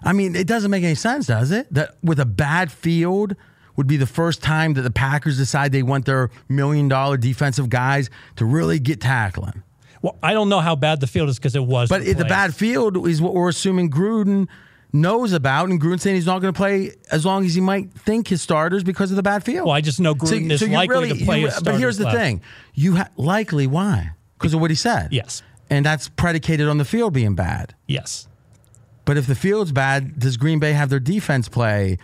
[0.04, 1.72] I mean, it doesn't make any sense, does it?
[1.74, 3.36] That with a bad field
[3.76, 7.70] would be the first time that the Packers decide they want their million dollar defensive
[7.70, 9.64] guys to really get tackling.
[10.06, 11.90] Well, I don't know how bad the field is because it was.
[11.90, 12.20] But replaced.
[12.20, 14.48] the bad field is what we're assuming Gruden
[14.94, 17.92] knows about, and Gruden saying he's not going to play as long as he might
[17.92, 19.66] think his starters because of the bad field.
[19.66, 21.98] Well, I just know Gruden so, is so likely really, to play you, But here's
[21.98, 22.18] the left.
[22.18, 22.44] thing:
[22.76, 24.12] you ha- likely why?
[24.38, 25.12] Because of what he said.
[25.12, 25.42] Yes.
[25.72, 27.74] And that's predicated on the field being bad.
[27.88, 28.28] Yes.
[29.06, 31.98] But if the field's bad, does Green Bay have their defense play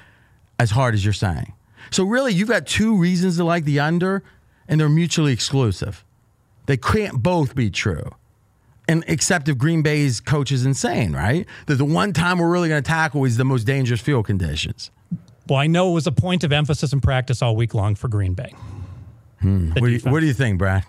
[0.57, 1.53] as hard as you're saying?
[1.91, 4.23] So really, you've got two reasons to like the under,
[4.67, 6.03] and they're mutually exclusive.
[6.66, 8.12] They can't both be true.
[8.88, 11.45] And except if Green Bay's coach is insane, right?
[11.68, 14.91] That the one time we're really going to tackle is the most dangerous field conditions.
[15.47, 18.07] Well, I know it was a point of emphasis in practice all week long for
[18.07, 18.53] Green Bay.
[19.39, 19.72] Hmm.
[19.72, 20.86] What, do you, what do you think, Brad?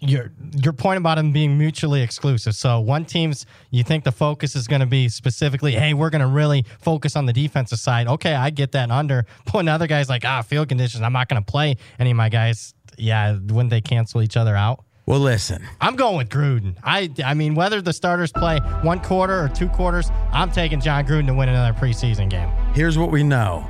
[0.00, 2.54] your your point about them being mutually exclusive.
[2.54, 6.20] So one team's you think the focus is going to be specifically, hey, we're going
[6.20, 8.06] to really focus on the defensive side.
[8.06, 9.26] Okay, I get that under.
[9.52, 12.28] But another guy's like, ah, field conditions, I'm not going to play any of my
[12.28, 12.74] guys.
[12.96, 14.84] Yeah, wouldn't they cancel each other out?
[15.06, 15.64] Well, listen.
[15.80, 16.76] I'm going with Gruden.
[16.82, 21.06] I I mean, whether the starters play one quarter or two quarters, I'm taking Jon
[21.06, 22.48] Gruden to win another preseason game.
[22.74, 23.64] Here's what we know.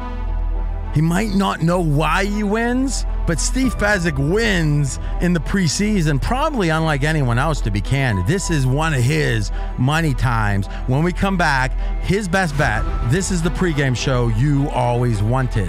[0.95, 6.71] He might not know why he wins, but Steve Fezzik wins in the preseason, probably
[6.71, 8.27] unlike anyone else, to be candid.
[8.27, 10.69] This is one of his money times.
[10.87, 15.69] When we come back, his best bet this is the pregame show you always wanted.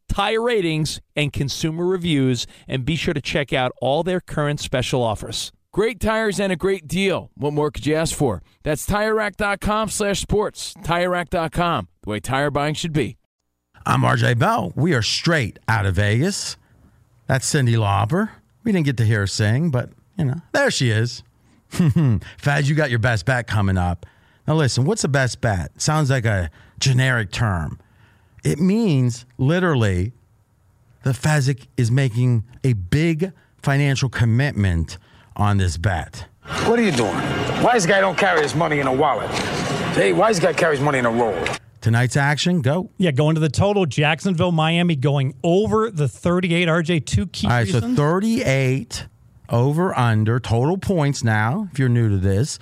[0.11, 5.01] tire ratings, and consumer reviews, and be sure to check out all their current special
[5.01, 5.51] offers.
[5.73, 7.31] Great tires and a great deal.
[7.35, 8.43] What more could you ask for?
[8.63, 10.73] That's TireRack.com slash sports.
[10.83, 13.17] TireRack.com, the way tire buying should be.
[13.85, 14.73] I'm RJ Bell.
[14.75, 16.57] We are straight out of Vegas.
[17.27, 18.31] That's Cyndi Lauper.
[18.63, 21.23] We didn't get to hear her sing, but, you know, there she is.
[21.71, 24.05] Faz, you got your best bet coming up.
[24.45, 25.81] Now, listen, what's a best bet?
[25.81, 27.79] Sounds like a generic term.
[28.43, 30.13] It means literally
[31.03, 33.31] the Fezzik is making a big
[33.61, 34.97] financial commitment
[35.35, 36.25] on this bet.
[36.65, 37.13] What are you doing?
[37.63, 39.29] Why is this guy don't carry his money in a wallet?
[39.93, 41.37] Hey, why is this guy carry his money in a roll?
[41.81, 42.89] Tonight's action, go.
[42.97, 43.85] Yeah, going to the total.
[43.85, 46.67] Jacksonville, Miami going over the 38.
[46.67, 49.07] RJ, two key All right, so 38
[49.49, 52.59] over under total points now, if you're new to this.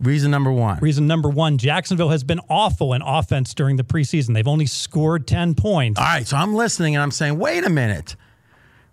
[0.00, 0.78] Reason number one.
[0.80, 4.34] Reason number one Jacksonville has been awful in offense during the preseason.
[4.34, 5.98] They've only scored 10 points.
[5.98, 8.16] All right, so I'm listening and I'm saying, wait a minute.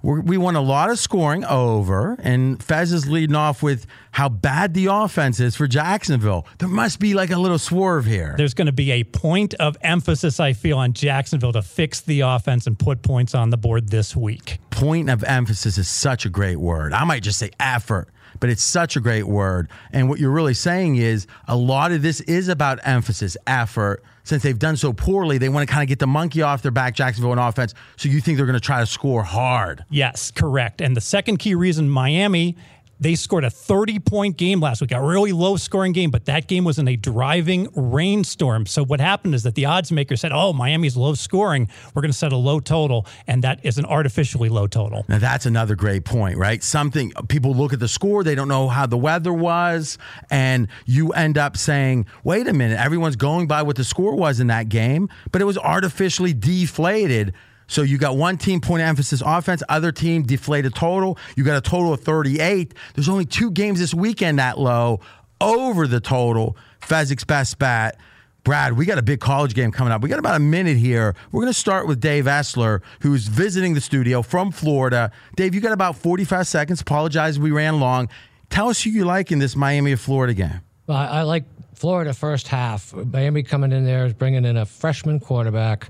[0.03, 4.27] We're, we won a lot of scoring over, and Fez is leading off with how
[4.27, 6.45] bad the offense is for Jacksonville.
[6.59, 8.35] There must be like a little swerve here.
[8.37, 12.19] There's going to be a point of emphasis, I feel, on Jacksonville to fix the
[12.19, 14.59] offense and put points on the board this week.
[14.71, 16.91] Point of emphasis is such a great word.
[16.91, 18.09] I might just say effort,
[18.43, 19.69] but it's such a great word.
[19.93, 24.03] And what you're really saying is a lot of this is about emphasis, effort.
[24.25, 26.69] Since they've done so poorly, they want to kind of get the monkey off their
[26.69, 27.73] back, Jacksonville, in offense.
[27.95, 29.85] So you think they're going to try to score hard.
[29.89, 30.81] Yes, correct.
[30.81, 32.57] And the second key reason Miami,
[33.03, 36.47] they scored a 30 point game last week, a really low scoring game, but that
[36.47, 38.65] game was in a driving rainstorm.
[38.65, 41.67] So what happened is that the odds maker said, oh, Miami's low scoring.
[41.93, 43.05] We're going to set a low total.
[43.27, 45.05] And that is an artificially low total.
[45.07, 46.63] Now that's another great point, right?
[46.63, 49.97] Something people look at the score, they don't know how the weather was,
[50.29, 54.39] and you end up saying, "Wait a minute, everyone's going by what the score was
[54.39, 57.33] in that game, but it was artificially deflated."
[57.67, 61.17] So you got one team point emphasis offense, other team deflated total.
[61.35, 62.73] You got a total of 38.
[62.93, 64.99] There's only two games this weekend that low
[65.41, 66.57] over the total.
[66.81, 67.97] Fezzik's best bet.
[68.43, 70.01] Brad, we got a big college game coming up.
[70.01, 71.15] We got about a minute here.
[71.31, 75.11] We're going to start with Dave Essler, who's visiting the studio from Florida.
[75.37, 76.81] Dave, you got about 45 seconds.
[76.81, 78.09] Apologize, we ran long.
[78.49, 80.61] Tell us who you like in this Miami of Florida game.
[80.87, 82.93] Well, I, I like Florida first half.
[82.93, 85.89] Miami coming in there is bringing in a freshman quarterback,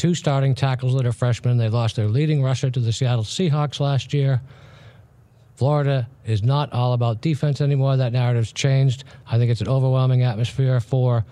[0.00, 1.58] two starting tackles that are freshmen.
[1.58, 4.40] They lost their leading rusher to the Seattle Seahawks last year.
[5.56, 7.98] Florida is not all about defense anymore.
[7.98, 9.04] That narrative's changed.
[9.26, 11.26] I think it's an overwhelming atmosphere for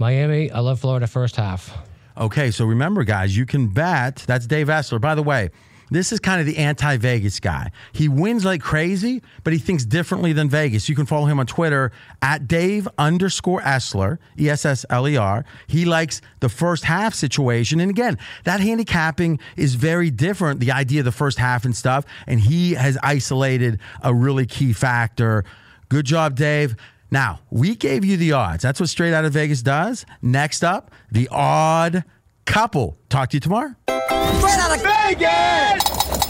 [0.00, 0.50] Miami.
[0.50, 1.72] I love Florida first half.
[2.18, 4.24] Okay, so remember, guys, you can bet.
[4.26, 5.00] That's Dave Essler.
[5.00, 5.50] By the way,
[5.90, 7.70] this is kind of the anti Vegas guy.
[7.92, 10.88] He wins like crazy, but he thinks differently than Vegas.
[10.88, 15.16] You can follow him on Twitter at Dave underscore Essler, E S S L E
[15.16, 15.44] R.
[15.66, 17.80] He likes the first half situation.
[17.80, 22.04] And again, that handicapping is very different, the idea of the first half and stuff.
[22.26, 25.44] And he has isolated a really key factor.
[25.88, 26.76] Good job, Dave.
[27.10, 28.62] Now, we gave you the odds.
[28.62, 30.06] That's what Straight Out of Vegas does.
[30.22, 32.04] Next up, the odd
[32.50, 32.98] couple.
[33.08, 33.74] Talk to you tomorrow.
[33.88, 36.29] Out of Vegas!